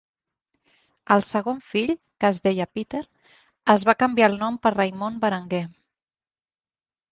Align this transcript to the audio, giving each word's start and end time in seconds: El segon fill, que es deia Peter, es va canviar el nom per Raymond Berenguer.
El 1.15 1.21
segon 1.27 1.59
fill, 1.73 1.91
que 2.23 2.31
es 2.33 2.41
deia 2.47 2.67
Peter, 2.79 3.03
es 3.75 3.87
va 3.91 3.97
canviar 4.01 4.33
el 4.35 4.41
nom 4.47 4.59
per 4.67 4.75
Raymond 4.81 5.23
Berenguer. 5.29 5.63